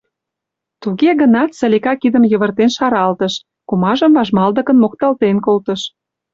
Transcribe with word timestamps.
Туге 0.81 1.11
гынат 1.21 1.49
Салика 1.59 1.93
кидым 2.01 2.23
йывыртен 2.31 2.69
шаралтыш, 2.77 3.33
кумажым 3.69 4.11
важмалдыкын 4.17 4.77
мокталтен 4.83 5.37
колтыш: 5.45 5.81